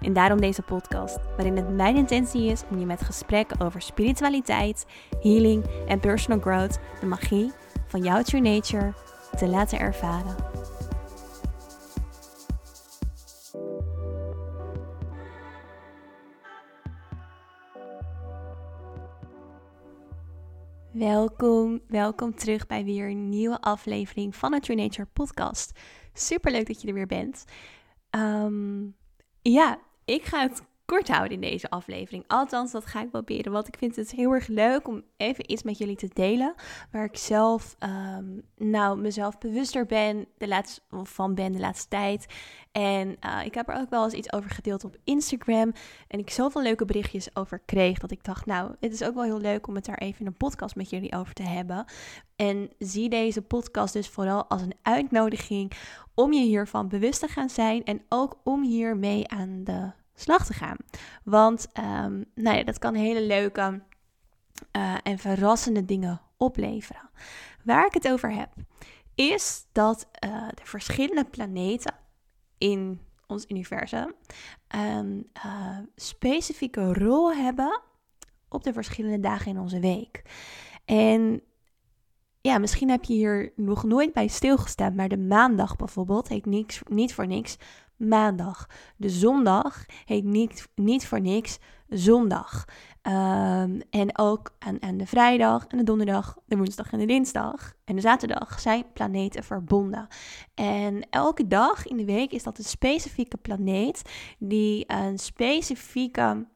[0.00, 4.86] En daarom deze podcast, waarin het mijn intentie is om je met gesprekken over spiritualiteit,
[5.20, 7.52] healing en personal growth de magie
[7.86, 8.92] van jouw true nature
[9.36, 10.36] te laten ervaren.
[20.92, 25.78] Welkom, welkom terug bij weer een nieuwe aflevering van de True Nature podcast.
[26.12, 27.44] Super leuk dat je er weer bent.
[28.10, 28.86] Ehm,
[29.42, 32.24] ja, ik ga het kort houden in deze aflevering.
[32.26, 33.52] Althans, dat ga ik proberen.
[33.52, 36.54] Want ik vind het heel erg leuk om even iets met jullie te delen.
[36.90, 38.24] Waar ik zelf, ehm,
[38.56, 42.26] nou, mezelf bewuster ben, de laatste, van ben de laatste tijd.
[42.72, 45.72] En uh, ik heb er ook wel eens iets over gedeeld op Instagram.
[46.08, 47.98] En ik zoveel leuke berichtjes over kreeg.
[47.98, 50.26] Dat ik dacht, nou, het is ook wel heel leuk om het daar even in
[50.26, 51.84] een podcast met jullie over te hebben.
[52.36, 55.72] En zie deze podcast dus vooral als een uitnodiging
[56.14, 57.84] om je hiervan bewust te gaan zijn.
[57.84, 60.76] En ook om hiermee aan de slag te gaan.
[61.24, 63.82] Want um, nou ja, dat kan hele leuke
[64.76, 67.10] uh, en verrassende dingen opleveren.
[67.64, 68.50] Waar ik het over heb,
[69.14, 71.94] is dat uh, de verschillende planeten
[72.58, 74.14] in ons universum
[74.68, 77.80] een uh, specifieke rol hebben
[78.48, 80.22] op de verschillende dagen in onze week.
[80.84, 81.42] En
[82.40, 86.80] ja, misschien heb je hier nog nooit bij stilgestaan, maar de maandag bijvoorbeeld heet niks,
[86.88, 87.58] niet voor niks
[87.98, 88.66] maandag.
[88.96, 92.64] De zondag heet niet, niet voor niks zondag.
[93.02, 97.72] Um, en ook aan, aan de vrijdag en de donderdag, de woensdag en de dinsdag
[97.84, 100.06] en de zaterdag zijn planeten verbonden.
[100.54, 104.02] En elke dag in de week is dat een specifieke planeet
[104.38, 106.46] die een specifieke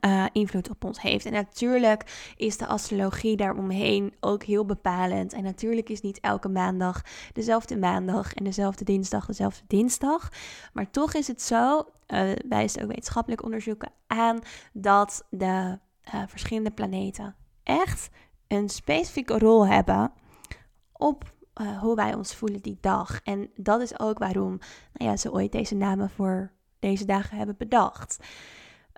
[0.00, 1.26] uh, invloed op ons heeft.
[1.26, 5.32] En natuurlijk is de astrologie daaromheen ook heel bepalend.
[5.32, 7.02] En natuurlijk is niet elke maandag
[7.32, 10.28] dezelfde maandag en dezelfde dinsdag dezelfde dinsdag.
[10.72, 11.78] Maar toch is het zo,
[12.08, 14.38] uh, wijst ook wetenschappelijk onderzoeken aan,
[14.72, 15.78] dat de
[16.14, 18.10] uh, verschillende planeten echt
[18.48, 20.12] een specifieke rol hebben
[20.92, 21.32] op
[21.80, 23.20] hoe wij ons voelen die dag.
[23.22, 24.58] En dat is ook waarom
[24.92, 28.18] nou ja, ze ooit deze namen voor deze dagen hebben bedacht.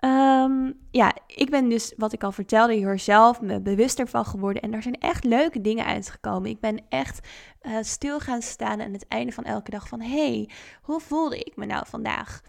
[0.05, 4.61] Um, ja, ik ben dus, wat ik al vertelde, hier zelf me bewuster van geworden.
[4.61, 6.49] En daar zijn echt leuke dingen uitgekomen.
[6.49, 7.27] Ik ben echt
[7.61, 10.01] uh, stil gaan staan aan het einde van elke dag van...
[10.01, 10.49] hey,
[10.81, 12.41] hoe voelde ik me nou vandaag?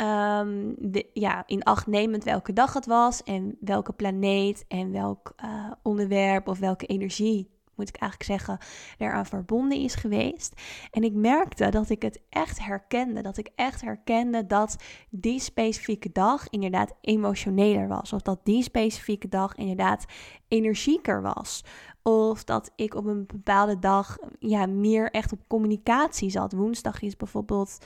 [0.00, 5.34] Um, de, ja, in acht nemend welke dag het was en welke planeet en welk
[5.44, 8.58] uh, onderwerp of welke energie moet ik eigenlijk zeggen,
[8.98, 10.60] eraan verbonden is geweest.
[10.90, 13.22] En ik merkte dat ik het echt herkende.
[13.22, 14.76] Dat ik echt herkende dat
[15.10, 18.12] die specifieke dag inderdaad emotioneler was.
[18.12, 20.04] Of dat die specifieke dag inderdaad
[20.48, 21.64] energieker was.
[22.02, 26.52] Of dat ik op een bepaalde dag ja, meer echt op communicatie zat.
[26.52, 27.78] Woensdag is bijvoorbeeld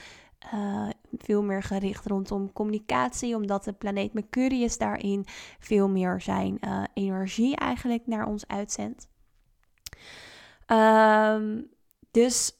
[0.54, 5.24] uh, veel meer gericht rondom communicatie, omdat de planeet Mercurius daarin
[5.58, 9.08] veel meer zijn uh, energie eigenlijk naar ons uitzendt.
[10.72, 11.68] Um,
[12.10, 12.52] dus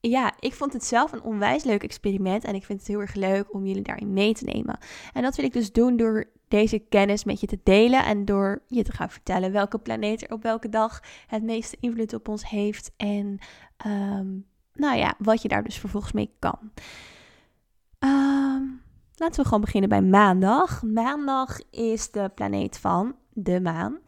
[0.00, 3.14] ja, ik vond het zelf een onwijs leuk experiment en ik vind het heel erg
[3.14, 4.78] leuk om jullie daarin mee te nemen.
[5.12, 8.62] En dat wil ik dus doen door deze kennis met je te delen en door
[8.66, 12.48] je te gaan vertellen welke planeet er op welke dag het meeste invloed op ons
[12.48, 13.38] heeft en
[13.86, 16.58] um, nou ja, wat je daar dus vervolgens mee kan.
[17.98, 18.82] Um,
[19.14, 20.82] laten we gewoon beginnen bij maandag.
[20.82, 23.98] Maandag is de planeet van de maan.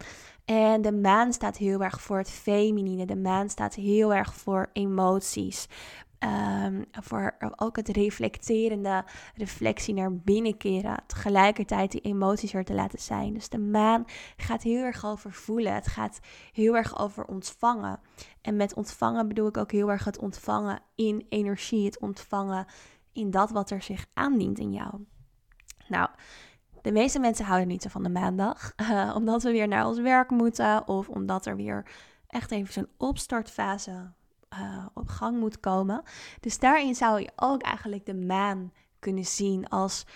[0.44, 3.06] En de maan staat heel erg voor het feminine.
[3.06, 5.68] De maan staat heel erg voor emoties.
[6.64, 9.04] Um, voor ook het reflecterende,
[9.34, 11.02] reflectie naar binnen keren.
[11.06, 13.34] Tegelijkertijd die emoties er te laten zijn.
[13.34, 14.04] Dus de maan
[14.36, 15.74] gaat heel erg over voelen.
[15.74, 16.20] Het gaat
[16.52, 18.00] heel erg over ontvangen.
[18.40, 21.84] En met ontvangen bedoel ik ook heel erg het ontvangen in energie.
[21.84, 22.66] Het ontvangen
[23.12, 25.04] in dat wat er zich aandient in jou.
[25.88, 26.08] Nou,
[26.82, 29.98] de meeste mensen houden niet zo van de maandag, uh, omdat we weer naar ons
[29.98, 31.86] werk moeten of omdat er weer
[32.26, 34.12] echt even zo'n opstartfase
[34.52, 36.02] uh, op gang moet komen.
[36.40, 40.06] Dus daarin zou je ook eigenlijk de maan kunnen zien als,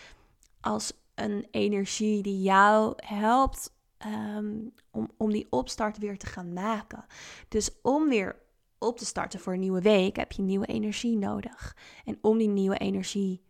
[0.60, 3.74] als een energie die jou helpt
[4.06, 7.04] um, om, om die opstart weer te gaan maken.
[7.48, 8.36] Dus om weer
[8.78, 11.76] op te starten voor een nieuwe week heb je nieuwe energie nodig.
[12.04, 13.42] En om die nieuwe energie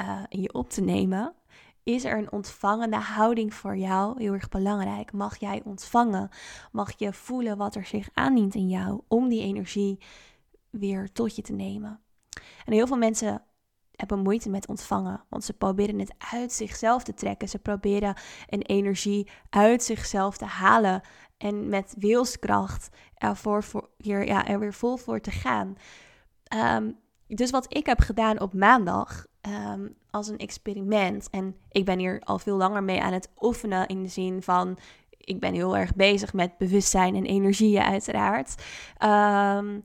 [0.00, 1.34] uh, in je op te nemen,
[1.86, 5.12] is er een ontvangende houding voor jou heel erg belangrijk.
[5.12, 6.28] Mag jij ontvangen?
[6.72, 9.98] Mag je voelen wat er zich aandient in jou om die energie
[10.70, 12.00] weer tot je te nemen?
[12.64, 13.42] En heel veel mensen
[13.90, 17.48] hebben moeite met ontvangen, want ze proberen het uit zichzelf te trekken.
[17.48, 18.16] Ze proberen
[18.48, 21.00] een energie uit zichzelf te halen
[21.36, 25.76] en met wilskracht ervoor voor, ja, er weer vol voor te gaan.
[26.44, 26.90] Ehm,
[27.28, 32.20] dus wat ik heb gedaan op maandag ehm, als een experiment, en ik ben hier
[32.24, 34.78] al veel langer mee aan het oefenen in de zin van,
[35.18, 38.54] ik ben heel erg bezig met bewustzijn en energieën uiteraard.
[39.04, 39.84] Um,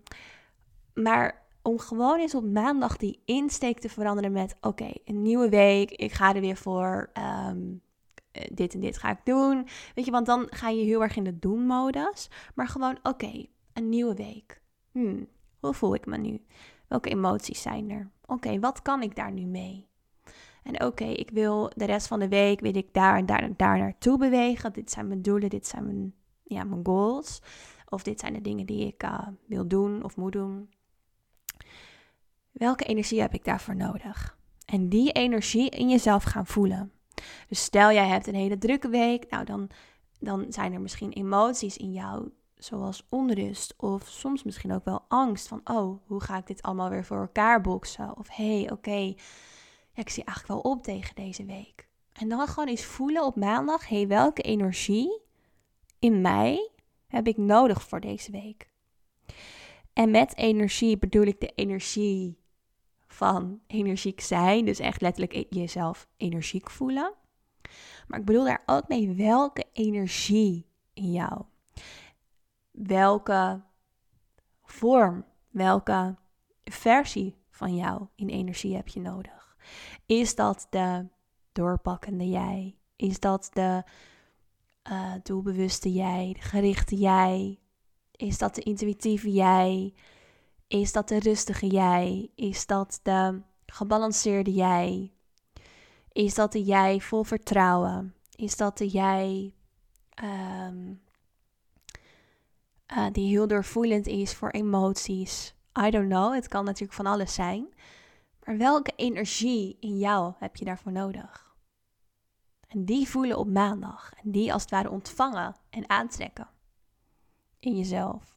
[0.93, 5.91] maar om gewoon eens op maandag die insteek te veranderen met: oké, een nieuwe week,
[5.91, 7.09] ik ga er weer voor.
[7.13, 7.59] Ehm,
[8.31, 9.67] eh, dit en dit ga ik doen.
[9.95, 12.29] Weet je, want dan ga je heel erg in de doen-modus.
[12.55, 14.61] Maar gewoon: oké, een nieuwe week.
[14.91, 15.27] Hmm,
[15.59, 16.41] hoe voel ik me nu?
[16.91, 18.11] Welke emoties zijn er?
[18.25, 19.87] Oké, wat kan ik daar nu mee?
[20.63, 23.53] En oké, ik wil de rest van de week, wil ik daar en daar en
[23.57, 24.73] daar naartoe bewegen.
[24.73, 27.41] Dit zijn mijn doelen, dit zijn mijn, ja, mijn goals.
[27.89, 30.69] Of dit zijn de dingen die ik uh, wil doen of moet doen.
[32.51, 34.37] Welke energie heb ik daarvoor nodig?
[34.65, 36.91] En die energie in jezelf gaan voelen.
[37.47, 39.69] Dus stel jij hebt een hele drukke week, nou dan,
[40.19, 42.31] dan zijn er misschien emoties in jou,
[42.63, 46.89] zoals onrust of soms misschien ook wel angst van, oh, hoe ga ik dit allemaal
[46.89, 48.17] weer voor elkaar boksen?
[48.17, 49.15] Of hey, oké,
[49.93, 51.89] ik zie eigenlijk wel op tegen deze week.
[52.13, 55.21] En dan gewoon eens voelen op maandag, hey, welke energie
[55.99, 56.71] in mij
[57.07, 58.69] heb ik nodig voor deze week?
[59.93, 62.39] En met energie bedoel ik de energie
[63.07, 64.65] van energiek zijn.
[64.65, 67.13] Dus echt letterlijk e- jezelf energiek voelen.
[68.07, 71.43] Maar ik bedoel daar ook mee welke energie in jou.
[72.83, 73.61] Welke
[74.63, 76.15] vorm, welke
[76.63, 79.57] versie van jou in energie heb je nodig?
[80.05, 81.07] Is dat de
[81.51, 82.75] doorpakkende jij?
[82.95, 83.83] Is dat de
[84.91, 87.59] uh, doelbewuste jij, de gerichte jij?
[88.11, 89.93] Is dat de intuïtieve jij?
[90.67, 92.31] Is dat de rustige jij?
[92.35, 95.13] Is dat de gebalanceerde jij?
[96.11, 98.15] Is dat de jij vol vertrouwen?
[98.35, 99.53] Is dat de jij
[100.23, 101.01] um,
[102.93, 105.53] uh, die heel doorvoelend is voor emoties?
[105.85, 107.73] I don't know, het kan natuurlijk van alles zijn.
[108.43, 111.55] Maar welke energie in jou heb je daarvoor nodig?
[112.67, 114.11] En die voelen op maandag.
[114.23, 116.49] En die als het ware ontvangen en aantrekken
[117.59, 118.35] in jezelf.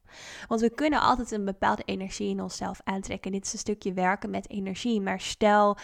[0.49, 3.33] Want we kunnen altijd een bepaalde energie in onszelf aantrekken.
[3.33, 5.00] Dit is een stukje werken met energie.
[5.00, 5.77] Maar stel,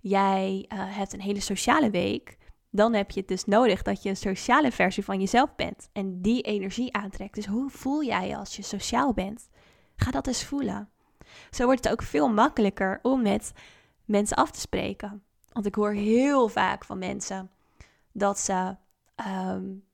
[0.00, 2.36] jij uh, hebt een hele sociale week.
[2.70, 5.88] Dan heb je het dus nodig dat je een sociale versie van jezelf bent.
[5.92, 7.34] En die energie aantrekt.
[7.34, 9.48] Dus hoe voel jij je als je sociaal bent?
[9.96, 10.90] Ga dat eens voelen.
[11.50, 13.52] Zo wordt het ook veel makkelijker om met
[14.04, 15.22] mensen af te spreken.
[15.52, 17.50] Want ik hoor heel vaak van mensen
[18.12, 18.76] dat ze
[19.26, 19.86] um,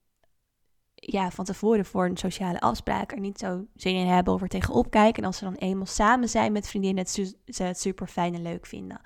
[0.95, 4.49] ja, van tevoren voor een sociale afspraak er niet zo zin in hebben of er
[4.49, 5.23] tegenop kijken.
[5.23, 8.43] En als ze dan eenmaal samen zijn met vriendinnen, het ze het super fijn en
[8.43, 9.01] leuk vinden.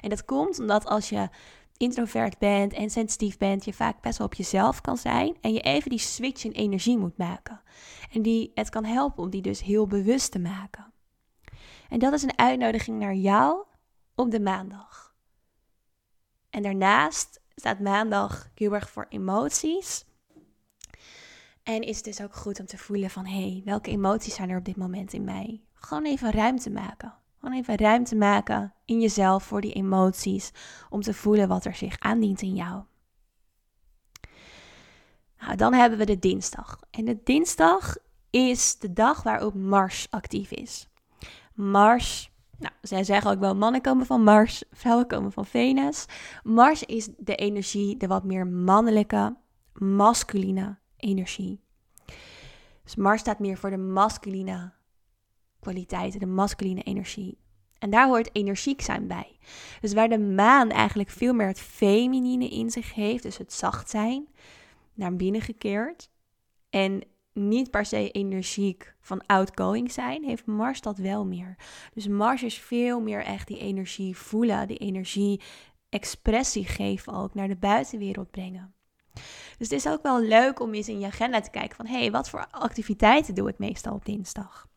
[0.00, 1.28] En dat komt omdat als je
[1.78, 5.36] introvert bent en sensitief bent, je vaak best wel op jezelf kan zijn.
[5.40, 7.60] En je even die switch in energie moet maken.
[8.12, 10.92] En die, het kan helpen om die dus heel bewust te maken.
[11.88, 13.64] En dat is een uitnodiging naar jou
[14.14, 15.14] op de maandag.
[16.50, 20.06] En daarnaast staat maandag heel erg voor emoties.
[21.62, 24.50] En is het dus ook goed om te voelen van, hé, hey, welke emoties zijn
[24.50, 25.62] er op dit moment in mij?
[25.72, 27.14] Gewoon even ruimte maken.
[27.40, 30.50] Gewoon even ruimte maken in jezelf voor die emoties.
[30.90, 32.82] Om te voelen wat er zich aandient in jou.
[35.40, 36.80] Nou, dan hebben we de dinsdag.
[36.90, 37.96] En de dinsdag
[38.30, 40.88] is de dag waarop Mars actief is.
[41.54, 46.06] Mars, nou, zij zeggen ook wel mannen komen van Mars, vrouwen komen van Venus.
[46.42, 49.36] Mars is de energie, de wat meer mannelijke,
[49.72, 51.60] masculine energie.
[52.84, 54.72] Dus Mars staat meer voor de masculine
[55.60, 57.38] kwaliteiten, de masculine energie.
[57.78, 59.38] En daar hoort energiek zijn bij.
[59.80, 63.90] Dus waar de maan eigenlijk veel meer het feminine in zich heeft, dus het zacht
[63.90, 64.28] zijn,
[64.94, 66.10] naar binnen gekeerd.
[66.70, 71.56] En niet per se energiek van outgoing zijn, heeft Mars dat wel meer.
[71.94, 75.40] Dus Mars is veel meer echt die energie voelen, die energie
[75.88, 78.74] expressie geven ook naar de buitenwereld brengen.
[79.58, 81.86] Dus het is ook wel leuk om eens in je agenda te kijken van...
[81.86, 84.67] hé, hey, wat voor activiteiten doe ik meestal op dinsdag?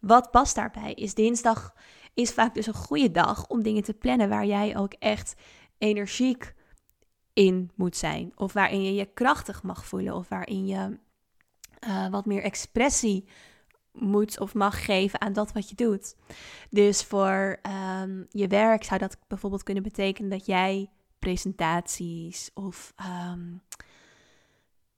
[0.00, 0.92] Wat past daarbij?
[0.92, 1.74] Is dinsdag
[2.14, 4.28] is vaak dus een goede dag om dingen te plannen...
[4.28, 5.34] waar jij ook echt
[5.78, 6.54] energiek
[7.32, 8.32] in moet zijn.
[8.34, 10.14] Of waarin je je krachtig mag voelen.
[10.14, 10.98] Of waarin je
[11.86, 13.28] uh, wat meer expressie
[13.92, 16.16] moet of mag geven aan dat wat je doet.
[16.70, 17.60] Dus voor
[18.00, 23.56] um, je werk zou dat bijvoorbeeld kunnen betekenen dat jij presentaties of ehm,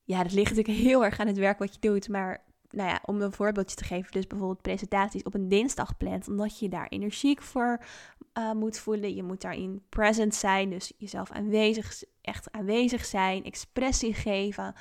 [0.04, 3.00] ja, dat ligt natuurlijk heel erg aan het werk wat je doet, maar nou ja,
[3.05, 6.87] om een voorbeeldje te geven, dus bijvoorbeeld presentaties op een dinsdag plant, omdat je daar
[6.89, 7.81] energiek voor
[8.39, 9.15] uh, moet voelen.
[9.15, 14.75] Je moet daarin present zijn, dus jezelf aanwezig, echt aanwezig zijn, expressie geven.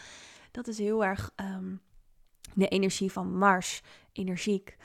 [0.52, 1.76] Dat is heel erg ehm,
[2.54, 3.82] de energie van Mars,
[4.14, 4.78] energiek.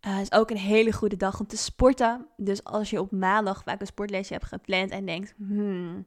[0.00, 2.26] Het uh, is ook een hele goede dag om te sporten.
[2.36, 6.04] Dus als je op maandag vaak een sportlesje hebt gepland en denkt, hmm,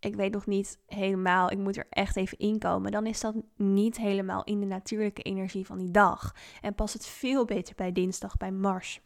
[0.00, 3.96] ik weet nog niet helemaal, ik moet er echt even inkomen, dan is dat niet
[3.96, 6.34] helemaal in de natuurlijke energie van die dag.
[6.60, 9.00] En past het veel beter bij dinsdag, bij Mars,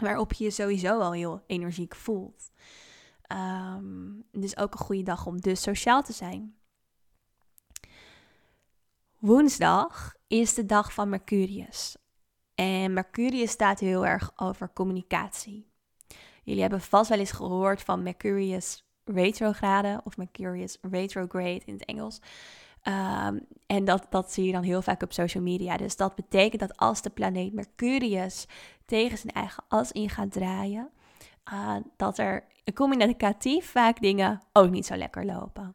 [0.00, 2.50] waarop je je sowieso al heel energiek voelt.
[3.32, 6.54] Um, dus ook een goede dag om dus sociaal te zijn.
[9.18, 11.96] Woensdag is de dag van Mercurius.
[12.54, 15.70] En Mercurius staat heel erg over communicatie.
[16.42, 22.20] Jullie hebben vast wel eens gehoord van Mercurius retrograde of Mercurius retrograde in het Engels.
[22.82, 25.76] Ehm, en dat, dat zie je dan heel vaak op social media.
[25.76, 28.46] Dus dat betekent dat als de planeet Mercurius
[28.84, 30.90] tegen zijn eigen as in gaat draaien,
[31.52, 35.74] uh, dat er communicatief vaak dingen ook niet zo lekker lopen.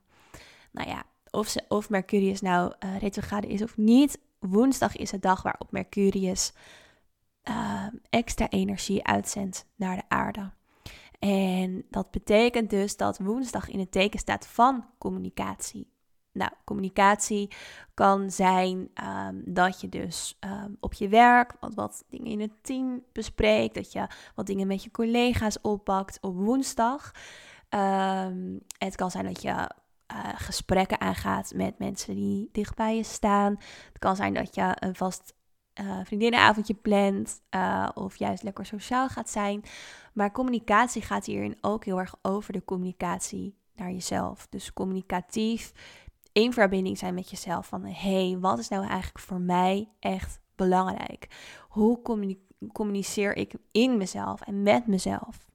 [0.72, 5.20] Nou ja, of, ze, of Mercurius nou uh, retrograde is of niet, woensdag is de
[5.20, 6.54] dag waarop Mercurius
[7.50, 10.52] uh, extra energie uitzendt naar de aarde.
[11.20, 15.94] En dat betekent dus dat woensdag in het teken staat van communicatie.
[16.32, 17.52] Nou, communicatie
[17.94, 22.52] kan zijn um, dat je dus um, op je werk wat, wat dingen in het
[22.62, 27.12] team bespreekt, dat je wat dingen met je collega's oppakt op woensdag.
[27.70, 33.04] Um, het kan zijn dat je uh, gesprekken aangaat met mensen die dicht bij je
[33.04, 33.56] staan.
[33.88, 35.34] Het kan zijn dat je een vast
[35.82, 39.64] uh, vriendinnenavondje plant uh, of juist lekker sociaal gaat zijn.
[40.14, 44.48] Maar communicatie gaat hierin ook heel erg over de communicatie naar jezelf.
[44.50, 45.72] Dus communicatief
[46.32, 47.68] in verbinding zijn met jezelf.
[47.68, 51.28] Van hey, wat is nou eigenlijk voor mij echt belangrijk?
[51.70, 52.02] Hoe
[52.72, 55.50] communiceer ik in mezelf en met mezelf?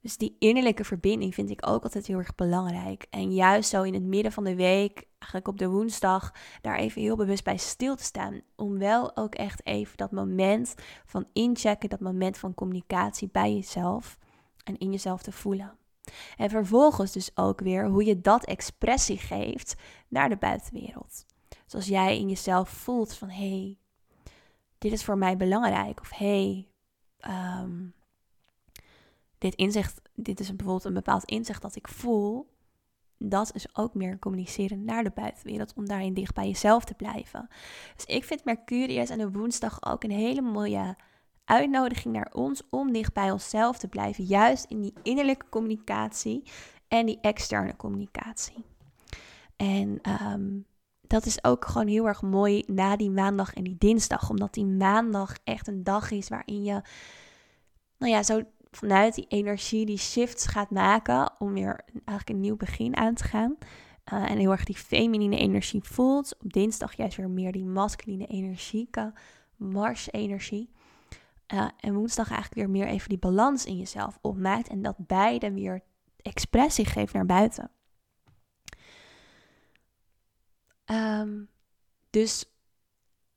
[0.00, 3.06] Dus die innerlijke verbinding vind ik ook altijd heel erg belangrijk.
[3.10, 7.02] En juist zo in het midden van de week, eigenlijk op de woensdag, daar even
[7.02, 8.40] heel bewust bij stil te staan.
[8.56, 14.18] Om wel ook echt even dat moment van inchecken, dat moment van communicatie bij jezelf
[14.64, 15.76] en in jezelf te voelen.
[16.36, 19.74] En vervolgens dus ook weer hoe je dat expressie geeft
[20.08, 21.26] naar de buitenwereld.
[21.66, 23.78] Zoals jij in jezelf voelt van hé, hey,
[24.78, 26.00] dit is voor mij belangrijk.
[26.00, 26.66] Of hé,
[27.20, 27.94] hey, um,
[29.38, 32.53] dit inzicht, dit is bijvoorbeeld een bepaald inzicht dat ik voel,
[33.18, 37.48] dat is ook meer communiceren naar de buitenwereld om daarin dicht bij jezelf te blijven.
[37.96, 40.96] Dus ik vind Mercurius en de woensdag ook een hele mooie
[41.44, 46.42] uitnodiging naar ons om dicht bij onszelf te blijven, juist in die innerlijke communicatie
[46.88, 48.64] en die externe communicatie.
[49.56, 50.50] En ehm,
[51.00, 54.66] dat is ook gewoon heel erg mooi na die maandag en die dinsdag, omdat die
[54.66, 56.82] maandag echt een dag is waarin je,
[57.98, 58.42] nou ja, zo
[58.76, 63.24] vanuit die energie die shifts gaat maken om weer eigenlijk een nieuw begin aan te
[63.24, 63.56] gaan.
[64.12, 66.36] Uh, en heel erg die feminine energie voelt.
[66.42, 69.12] Op dinsdag juist weer meer die masculine energieke
[69.56, 70.70] Mars-energie.
[71.54, 74.68] Uh, en woensdag eigenlijk weer meer even die balans in jezelf opmaakt.
[74.68, 75.82] En dat beide weer
[76.16, 77.70] expressie geeft naar buiten.
[80.86, 81.48] Um,
[82.10, 82.44] dus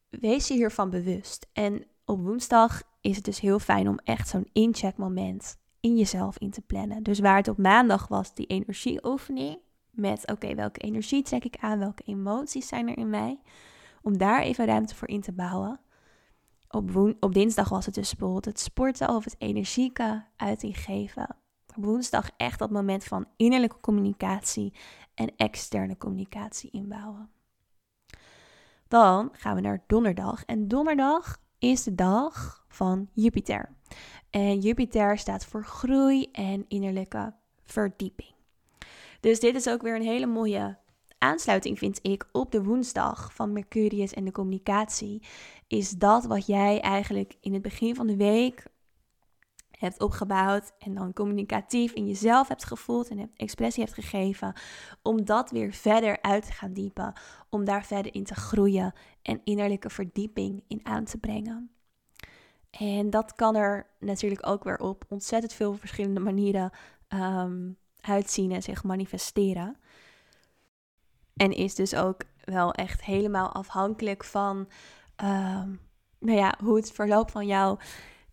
[0.10, 1.48] wees je hiervan bewust.
[1.54, 6.52] En op woensdag is het dus heel fijn om echt zo'n incheckmoment in jezelf in
[6.52, 7.04] te plannen.
[7.04, 9.60] Dus waar het op maandag was, die energieoefening.
[9.92, 11.80] Met oké, welke energie trek ik aan?
[11.80, 13.40] Welke emoties zijn er in mij?
[14.02, 15.80] Om daar even ruimte voor in te bouwen.
[16.70, 21.36] Op, op dinsdag was het dus bijvoorbeeld het sporten of het energieke uiting geven.
[21.76, 24.74] Op woensdag echt dat moment van innerlijke communicatie
[25.14, 27.30] en externe communicatie inbouwen.
[28.88, 30.46] Dan gaan we naar donderdag.
[30.46, 33.76] En donderdag is de dag van Jupiter.
[34.30, 37.34] En Jupiter staat voor groei en innerlijke
[37.64, 38.36] verdieping.
[39.20, 40.78] Dus dit is ook weer een hele mooie
[41.18, 45.24] aansluiting, vind ik, op de woensdag van Mercurius en de communicatie.
[45.68, 48.66] Is dat wat jij eigenlijk in het begin van de week
[49.72, 54.54] hebt opgebouwd en dan communicatief in jezelf hebt gevoeld en expressie hebt gegeven,
[55.02, 57.14] om dat weer verder uit te gaan diepen,
[57.50, 61.77] om daar verder in te groeien en innerlijke verdieping in aan te brengen.
[62.80, 66.72] En dat kan er natuurlijk ook weer op ontzettend veel verschillende manieren
[67.10, 69.78] um, uitzien en zich manifesteren.
[71.36, 74.58] En is dus ook wel echt helemaal afhankelijk van
[75.24, 75.80] um,
[76.20, 77.80] nou ja, hoe het verloop van jou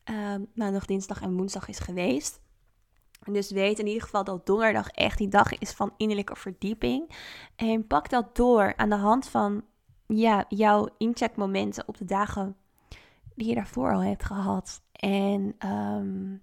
[0.05, 2.41] um, maandag, dinsdag en woensdag is geweest.
[3.25, 7.11] Dus weet in ieder geval dat donderdag echt die dag is van innerlijke verdieping.
[7.57, 9.65] En pak dat door aan de hand van
[10.07, 12.57] ja, jouw incheckmomenten op de dagen
[13.35, 14.83] die je daarvoor al hebt gehad.
[14.93, 16.43] En um,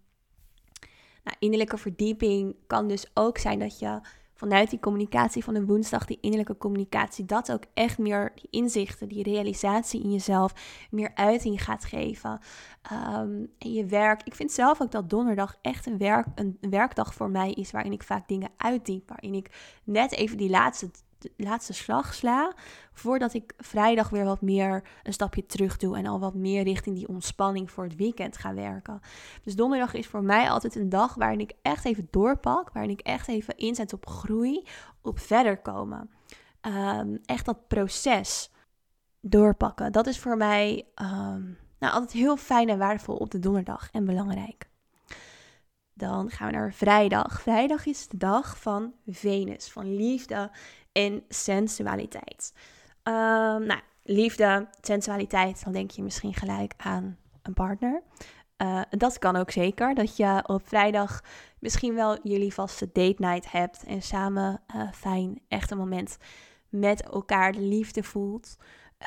[1.23, 4.01] nou, innerlijke verdieping kan dus ook zijn dat je
[4.41, 9.07] vanuit die communicatie van de woensdag, die innerlijke communicatie, dat ook echt meer die inzichten,
[9.07, 10.53] die realisatie in jezelf
[10.91, 12.39] meer uiting gaat geven.
[12.91, 17.13] Um, en je werk, ik vind zelf ook dat donderdag echt een, werk, een werkdag
[17.13, 20.89] voor mij is waarin ik vaak dingen uitdiep, waarin ik net even die laatste
[21.37, 22.53] laatste slag sla.
[22.93, 25.97] Voordat ik vrijdag weer wat meer een stapje terug doe.
[25.97, 28.99] En al wat meer richting die ontspanning voor het weekend ga werken.
[29.43, 32.71] Dus donderdag is voor mij altijd een dag waarin ik echt even doorpak.
[32.73, 34.63] Waarin ik echt even inzet op groei.
[35.01, 36.09] Op verder komen.
[36.61, 38.51] Ehm, echt dat proces
[39.21, 39.91] doorpakken.
[39.91, 43.89] Dat is voor mij um, nou, altijd heel fijn en waardevol op de donderdag.
[43.91, 44.69] En belangrijk.
[45.93, 47.41] Dan gaan we naar vrijdag.
[47.41, 50.51] Vrijdag is de dag van Venus, van liefde
[50.91, 52.53] en sensualiteit.
[53.03, 58.01] Um, nou, liefde, sensualiteit, dan denk je misschien gelijk aan een partner.
[58.57, 61.21] Uh, dat kan ook zeker, dat je op vrijdag
[61.59, 66.17] misschien wel jullie vaste date night hebt en samen uh, fijn, echt een moment
[66.69, 68.57] met elkaar de liefde voelt.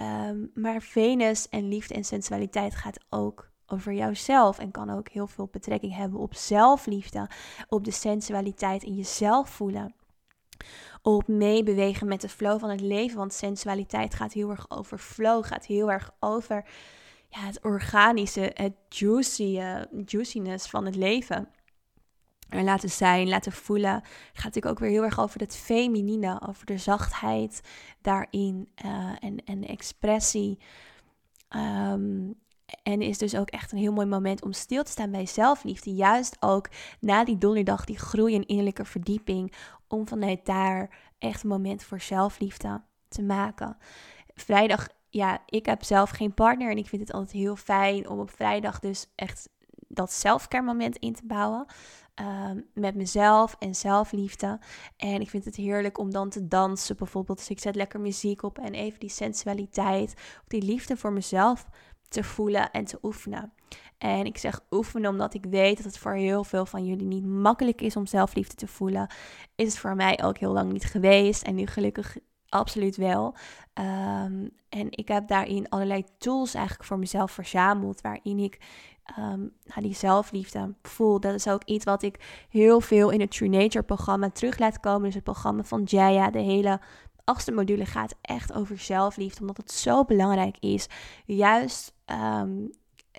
[0.03, 5.27] Um, maar Venus en liefde en sensualiteit gaat ook over jouzelf en kan ook heel
[5.27, 7.31] veel betrekking hebben op zelfliefde,
[7.69, 9.95] op de sensualiteit in jezelf voelen
[11.03, 13.17] op meebewegen met de flow van het leven.
[13.17, 16.65] Want sensualiteit gaat heel erg over flow, gaat heel erg over
[17.29, 21.49] ja, het organische, het juicy, uh, juiciness van het leven.
[22.49, 24.03] En laten zijn, laten voelen.
[24.33, 27.61] Gaat natuurlijk ook weer heel erg over het feminine, over de zachtheid
[28.01, 30.59] daarin uh, en, en expressie.
[31.57, 32.43] Um,
[32.83, 35.95] en is dus ook echt een heel mooi moment om stil te staan bij zelfliefde.
[35.95, 36.69] Juist ook
[37.01, 39.53] na die donderdag, die groei en innerlijke verdieping.
[39.95, 43.77] Om vanuit daar echt een moment voor zelfliefde te maken.
[44.35, 46.71] Vrijdag, ja, ik heb zelf geen partner.
[46.71, 49.49] En ik vind het altijd heel fijn om op vrijdag dus echt
[49.89, 51.67] dat zelfcare moment in te bouwen.
[52.21, 54.61] Um, met mezelf en zelfliefde.
[54.97, 57.39] En ik vind het heerlijk om dan te dansen bijvoorbeeld.
[57.39, 60.15] Dus ik zet lekker muziek op en even die sensualiteit,
[60.47, 61.67] die liefde voor mezelf
[62.15, 63.53] te voelen en te oefenen.
[63.99, 67.27] En ik zeg oefenen omdat ik weet dat het voor heel veel van jullie niet
[67.27, 69.07] makkelijk is om zelfliefde te voelen.
[69.55, 72.17] Is het voor mij ook heel lang niet geweest en nu gelukkig
[72.49, 73.35] absoluut wel.
[73.75, 78.59] Um, en ik heb daarin allerlei tools eigenlijk voor mezelf verzameld, waarin ik
[79.19, 81.21] um, die zelfliefde voel.
[81.21, 84.81] Dat is ook iets wat ik heel veel in het True Nature programma terug laat
[84.81, 85.03] komen.
[85.03, 86.81] Dus het programma van Jaya, de hele
[87.25, 90.87] achtste module gaat echt over zelfliefde, omdat het zo belangrijk is.
[91.25, 92.71] Juist um,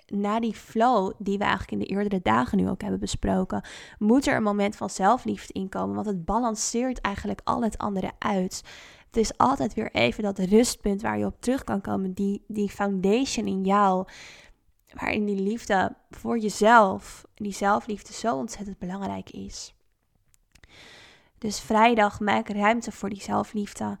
[0.06, 3.64] na die flow die we eigenlijk in de eerdere dagen nu ook hebben besproken,
[3.98, 8.62] moet er een moment van zelfliefde inkomen, want het balanceert eigenlijk al het andere uit.
[9.06, 12.70] Het is altijd weer even dat rustpunt waar je op terug kan komen, die, die
[12.70, 14.06] foundation in jou,
[14.92, 19.75] waarin die liefde voor jezelf, die zelfliefde zo ontzettend belangrijk is.
[21.38, 23.98] Dus vrijdag maak ruimte voor die zelfliefde.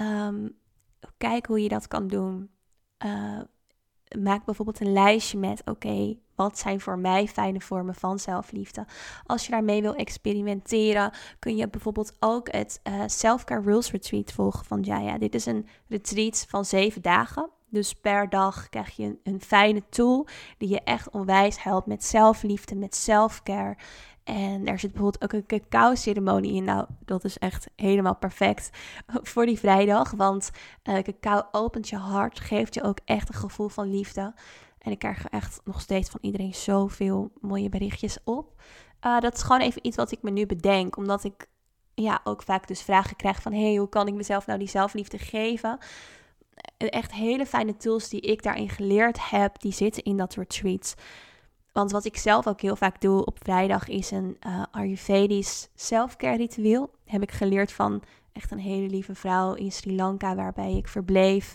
[0.00, 0.58] Um,
[1.16, 2.50] kijk hoe je dat kan doen.
[3.04, 3.40] Uh,
[4.18, 8.86] maak bijvoorbeeld een lijstje met: oké, wat zijn voor mij fijne vormen van zelfliefde?
[9.26, 14.64] Als je daarmee wil experimenteren, kun je bijvoorbeeld ook het uh, Self-Care Rules Retreat volgen
[14.64, 15.18] van Jaya.
[15.18, 17.50] Dit is een retreat van zeven dagen.
[17.70, 20.26] Dus per dag krijg je een, een fijne tool
[20.58, 23.76] die je echt onwijs helpt met zelfliefde, met self-care.
[24.28, 26.64] En er zit bijvoorbeeld ook een cacao-ceremonie in.
[26.64, 28.70] Nou, dat is echt helemaal perfect
[29.30, 30.10] voor die vrijdag.
[30.10, 30.50] Want
[30.84, 34.34] uh, cacao opent je hart, geeft je ook echt een gevoel van liefde.
[34.78, 38.62] En ik krijg echt nog steeds van iedereen zoveel mooie berichtjes op.
[39.06, 40.96] Uh, dat is gewoon even iets wat ik me nu bedenk.
[40.96, 41.46] Omdat ik
[41.94, 43.52] ja, ook vaak dus vragen krijg van...
[43.52, 45.78] hey, hoe kan ik mezelf nou die zelfliefde geven?
[46.76, 50.94] Echt hele fijne tools die ik daarin geleerd heb, die zitten in dat retreat.
[51.78, 56.36] Want wat ik zelf ook heel vaak doe op vrijdag is een uh, Ayurvedisch selfcare
[56.36, 56.90] ritueel.
[57.04, 61.54] Heb ik geleerd van echt een hele lieve vrouw in Sri Lanka waarbij ik verbleef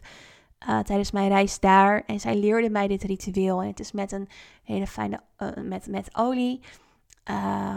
[0.68, 2.04] uh, tijdens mijn reis daar.
[2.06, 3.62] En zij leerde mij dit ritueel.
[3.62, 4.28] En het is met een
[4.64, 6.60] hele fijne, uh, met, met olie.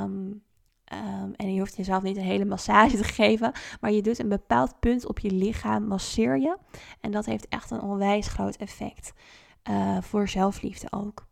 [0.03, 0.45] Um,
[0.93, 4.29] Um, en je hoeft jezelf niet een hele massage te geven, maar je doet een
[4.29, 6.57] bepaald punt op je lichaam, masseer je.
[7.01, 9.13] En dat heeft echt een onwijs groot effect
[10.01, 11.27] voor zelfliefde ook.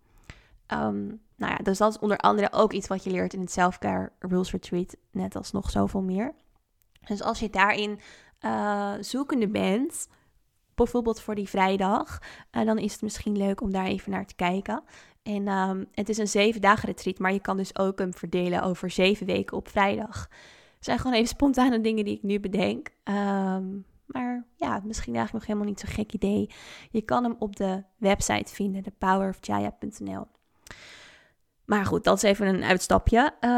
[0.73, 3.51] Um, nou ja, dus dat is onder andere ook iets wat je leert in het
[3.51, 6.35] Self-Care Rules Retreat, net als nog zoveel meer.
[7.07, 8.01] Dus als je daarin
[8.41, 10.09] uh, zoekende bent,
[10.75, 12.19] bijvoorbeeld voor die vrijdag,
[12.53, 14.83] uh, dan is het misschien leuk om daar even naar te kijken.
[15.23, 18.63] En um, het is een zeven dagen retreat, maar je kan dus ook hem verdelen
[18.63, 20.29] over zeven weken op vrijdag.
[20.75, 22.89] Het zijn gewoon even spontane dingen die ik nu bedenk.
[23.05, 26.51] Um, maar ja, misschien eigenlijk nog helemaal niet zo'n gek idee.
[26.91, 30.27] Je kan hem op de website vinden, thepowerofjaya.nl.
[31.65, 33.35] Maar goed, dat is even een uitstapje.
[33.41, 33.51] Uh,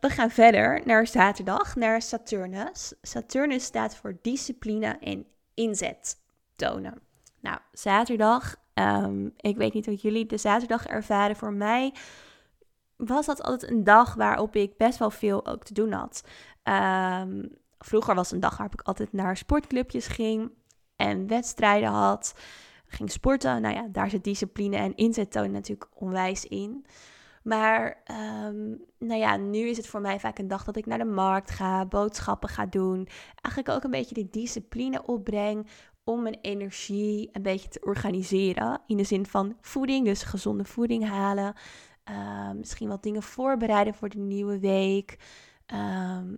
[0.00, 2.94] we gaan verder naar zaterdag, naar Saturnus.
[3.02, 6.16] Saturnus staat voor discipline en inzet
[6.54, 7.00] tonen.
[7.40, 11.36] Nou, zaterdag, um, ik weet niet hoe jullie de zaterdag ervaren.
[11.36, 11.94] Voor mij
[12.96, 16.22] was dat altijd een dag waarop ik best wel veel ook te doen had.
[16.64, 20.50] Um, vroeger was een dag waarop ik altijd naar sportclubjes ging
[20.96, 22.34] en wedstrijden had.
[22.86, 23.62] Ging sporten.
[23.62, 26.86] Nou ja, daar zit discipline en inzet tonen natuurlijk onwijs in.
[27.42, 28.02] Maar
[28.46, 31.04] um, nou ja, nu is het voor mij vaak een dag dat ik naar de
[31.04, 33.08] markt ga, boodschappen ga doen.
[33.42, 35.66] Eigenlijk ook een beetje die discipline opbreng
[36.04, 38.80] om mijn energie een beetje te organiseren.
[38.86, 41.54] In de zin van voeding, dus gezonde voeding halen.
[42.10, 45.18] Uh, misschien wat dingen voorbereiden voor de nieuwe week.
[45.66, 46.36] Um,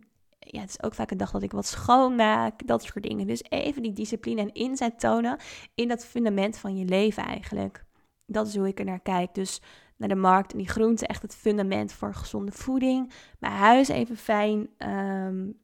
[0.51, 3.27] ja, het is ook vaak een dag dat ik wat schoonmaak, dat soort dingen.
[3.27, 5.39] Dus even die discipline en inzet tonen
[5.75, 7.85] in dat fundament van je leven eigenlijk.
[8.27, 9.35] Dat is hoe ik er naar kijk.
[9.35, 9.61] Dus
[9.97, 13.13] naar de markt en die groente, echt het fundament voor gezonde voeding.
[13.39, 15.59] Mijn huis even fijn, um,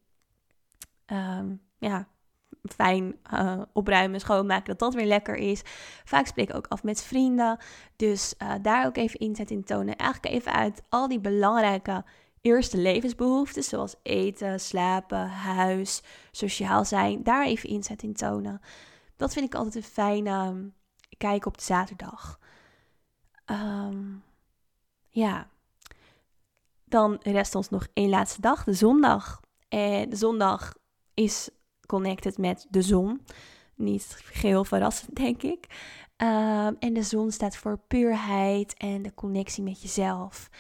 [1.07, 2.09] um, ja,
[2.63, 5.63] fijn uh, opruimen, schoonmaken, dat dat weer lekker is.
[6.05, 7.59] Vaak spreek ik ook af met vrienden.
[7.97, 9.97] Dus uh, daar ook even inzet in tonen.
[9.97, 12.05] Eigenlijk even uit al die belangrijke
[12.45, 18.61] eerste levensbehoeften, zoals eten, slapen, huis, sociaal zijn, daar even inzet in tonen.
[19.17, 20.75] Dat vind ik altijd een fijne um,
[21.19, 22.39] kijk op de zaterdag.
[23.51, 24.23] Um,
[25.09, 25.49] ja,
[26.85, 29.41] dan rest ons nog één laatste dag, de zondag.
[29.69, 30.75] En de zondag
[31.15, 31.51] is
[31.87, 33.21] connected met de zon.
[33.75, 35.67] Niet geheel verrassend, denk ik.
[36.17, 40.51] Um, en de zon staat voor puurheid en de connectie met jezelf.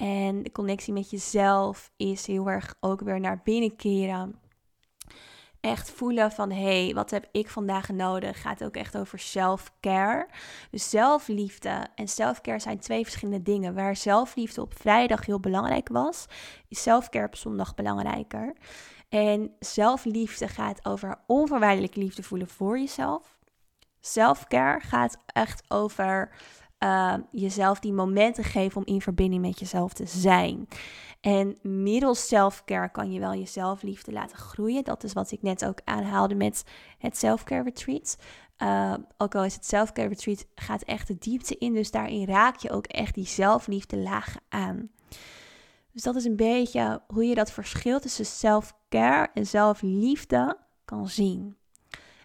[0.00, 4.34] En de connectie met jezelf is heel erg ook weer naar binnen keren.
[5.60, 8.40] Echt voelen van hé, hey, wat heb ik vandaag nodig?
[8.40, 10.28] Gaat ook echt over self-care.
[10.70, 13.74] Dus zelfliefde en self-care zijn twee verschillende dingen.
[13.74, 16.26] Waar zelfliefde op vrijdag heel belangrijk was,
[16.68, 18.56] is self-care op zondag belangrijker.
[19.08, 23.38] En zelfliefde gaat over onvoorwaardelijke liefde voelen voor jezelf.
[24.00, 26.30] Self-care gaat echt over
[26.82, 30.68] uh, jezelf die momenten geven om in verbinding met jezelf te zijn.
[31.20, 34.84] En middels self-care kan je wel je zelfliefde laten groeien.
[34.84, 36.64] Dat is wat ik net ook aanhaalde met
[36.98, 38.18] het self-care retreat.
[38.58, 41.74] Uh, ook al is het self-care retreat, gaat echt de diepte in.
[41.74, 44.90] Dus daarin raak je ook echt die zelfliefde lagen aan.
[45.92, 51.56] Dus dat is een beetje hoe je dat verschil tussen self-care en zelfliefde kan zien.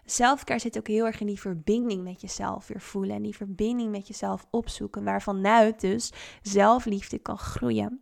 [0.06, 3.16] Zelfcare zit ook heel erg in die verbinding met jezelf weer voelen.
[3.16, 5.04] En die verbinding met jezelf opzoeken.
[5.04, 8.00] Waarvanuit dus zelfliefde kan groeien.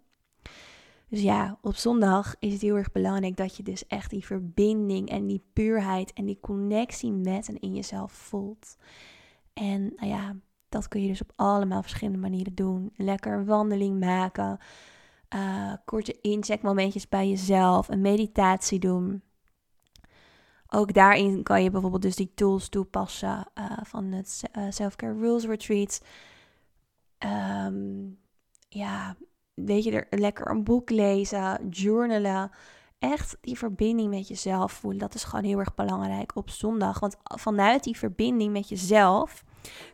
[1.09, 5.09] Dus ja, op zondag is het heel erg belangrijk dat je dus echt die verbinding
[5.09, 8.77] en die puurheid en die connectie met en in jezelf voelt.
[9.53, 10.37] En nou ja,
[10.69, 12.93] dat kun je dus op allemaal verschillende manieren doen.
[12.97, 14.59] Lekker wandeling maken,
[15.35, 19.23] uh, korte incheckmomentjes bij jezelf, een meditatie doen.
[20.75, 25.45] Ook daarin kan je bijvoorbeeld dus die tools toepassen uh, van het uh, Self-Care Rules
[25.45, 26.01] Retreat.
[27.67, 28.19] Um,
[28.69, 29.17] ja,
[29.55, 32.51] weet je, er lekker een boek lezen, journalen.
[32.99, 35.01] Echt die verbinding met jezelf voelen.
[35.01, 37.01] Dat is gewoon heel erg belangrijk op zondag.
[37.01, 39.45] Want vanuit die verbinding met jezelf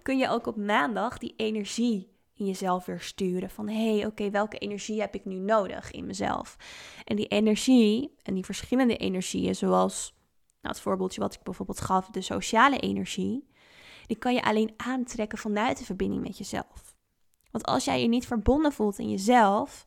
[0.03, 3.51] kun je ook op maandag die energie in jezelf weer sturen.
[3.51, 6.57] Van hé, hey, oké, welke energie heb ik nu nodig in mezelf?
[7.05, 10.19] En die energie en die verschillende energieën, zoals
[10.61, 13.49] nou, het voorbeeldje wat ik bijvoorbeeld gaf, de sociale energie,
[14.07, 16.94] die kan je alleen aantrekken vanuit de verbinding met jezelf.
[17.51, 19.87] Want als jij je niet verbonden voelt in jezelf,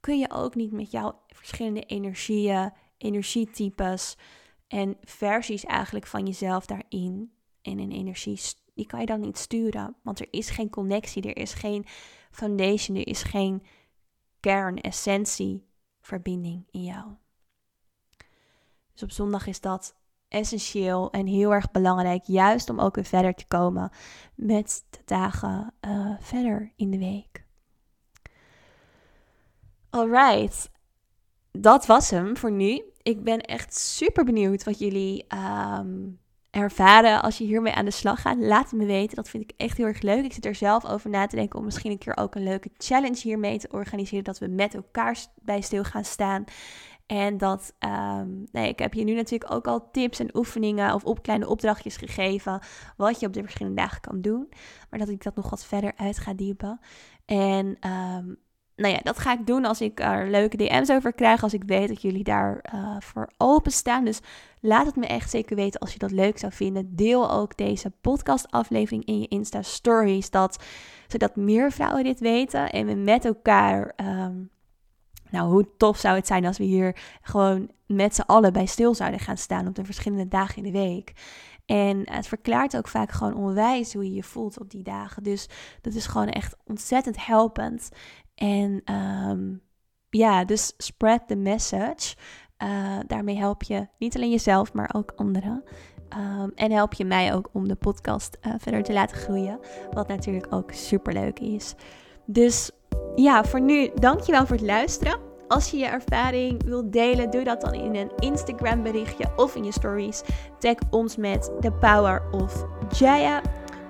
[0.00, 4.16] kun je ook niet met jouw verschillende energieën, energietypes
[4.68, 8.40] en versies eigenlijk van jezelf daarin en in energie,
[8.74, 9.96] die kan je dan niet sturen.
[10.02, 11.86] Want er is geen connectie, er is geen
[12.30, 13.62] foundation, er is geen
[14.40, 15.66] kern, essentie,
[16.00, 17.10] verbinding in jou.
[18.92, 19.96] Dus op zondag is dat
[20.32, 23.90] essentieel en heel erg belangrijk, juist om ook weer verder te komen
[24.34, 27.44] met de dagen uh, verder in de week.
[29.90, 30.70] Alright,
[31.50, 32.82] dat was hem voor nu.
[33.02, 35.26] Ik ben echt super benieuwd wat jullie
[35.78, 36.20] um,
[36.52, 38.36] ervaren als je hiermee aan de slag gaat.
[38.38, 39.16] Laat het me weten.
[39.16, 40.24] Dat vind ik echt heel erg leuk.
[40.24, 42.70] Ik zit er zelf over na te denken om misschien een keer ook een leuke
[42.76, 44.24] challenge hiermee te organiseren.
[44.24, 46.44] Dat we met elkaar bij stil gaan staan.
[47.06, 51.04] En dat, um, nee, ik heb je nu natuurlijk ook al tips en oefeningen of
[51.04, 52.60] op kleine opdrachtjes gegeven.
[52.96, 54.48] Wat je op de verschillende dagen kan doen.
[54.90, 56.80] Maar dat ik dat nog wat verder uit ga diepen.
[57.24, 58.38] En um,
[58.76, 61.42] nou ja, dat ga ik doen als ik er leuke DM's over krijg.
[61.42, 64.04] Als ik weet dat jullie daar uh, voor openstaan.
[64.04, 64.20] Dus
[64.60, 66.96] laat het me echt zeker weten als je dat leuk zou vinden.
[66.96, 70.30] Deel ook deze podcastaflevering in je Insta Stories.
[70.30, 70.64] Dat,
[71.06, 72.70] zodat meer vrouwen dit weten.
[72.70, 73.94] En we met elkaar.
[73.96, 74.50] Um,
[75.32, 78.94] nou, hoe tof zou het zijn als we hier gewoon met z'n allen bij stil
[78.94, 81.12] zouden gaan staan op de verschillende dagen in de week.
[81.66, 85.22] En het verklaart ook vaak gewoon onwijs hoe je je voelt op die dagen.
[85.22, 85.48] Dus
[85.80, 87.88] dat is gewoon echt ontzettend helpend.
[88.34, 89.62] En um,
[90.10, 92.16] ja, dus spread the message.
[92.62, 95.64] Uh, daarmee help je niet alleen jezelf, maar ook anderen.
[96.18, 99.58] Um, en help je mij ook om de podcast uh, verder te laten groeien.
[99.92, 101.74] Wat natuurlijk ook super leuk is.
[102.26, 102.70] Dus
[103.14, 105.21] ja, voor nu, dankjewel voor het luisteren.
[105.52, 109.64] Als je je ervaring wilt delen, doe dat dan in een Instagram berichtje of in
[109.64, 110.22] je stories.
[110.58, 112.66] Tag ons met The Power of
[112.98, 113.42] Jaya.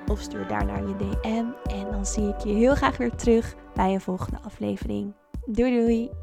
[0.07, 1.73] Of stuur daar naar je DM.
[1.75, 5.15] En dan zie ik je heel graag weer terug bij een volgende aflevering.
[5.47, 6.22] Doei doei!